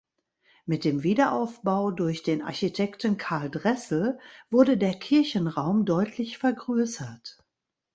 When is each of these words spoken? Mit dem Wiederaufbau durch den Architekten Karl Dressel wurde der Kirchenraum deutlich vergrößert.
Mit 0.65 0.83
dem 0.83 1.03
Wiederaufbau 1.03 1.91
durch 1.91 2.23
den 2.23 2.41
Architekten 2.41 3.17
Karl 3.17 3.51
Dressel 3.51 4.17
wurde 4.49 4.75
der 4.75 4.95
Kirchenraum 4.95 5.85
deutlich 5.85 6.39
vergrößert. 6.39 7.37